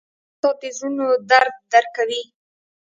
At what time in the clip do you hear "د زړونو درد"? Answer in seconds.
0.61-1.53